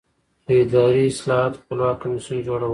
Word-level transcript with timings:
د 0.47 0.49
اداري 0.63 1.03
اصلاحاتو 1.11 1.61
خپلواک 1.61 1.95
کمیسیون 2.03 2.39
جوړول. 2.47 2.69